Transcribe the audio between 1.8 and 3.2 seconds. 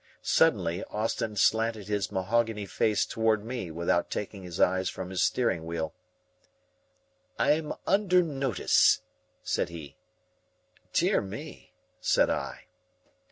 his mahogany face